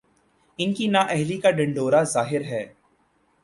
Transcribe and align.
ان 0.59 0.73
کی 0.73 0.87
نااہلی 0.87 1.37
کا 1.37 1.51
ڈھنڈورا 1.51 2.03
ظاہر 2.03 2.41
ہے۔ 2.41 2.63